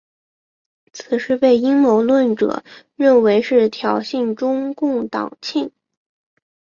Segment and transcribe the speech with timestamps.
[0.93, 2.63] 此事被阴谋论者
[2.95, 5.71] 认为是挑衅中共党庆。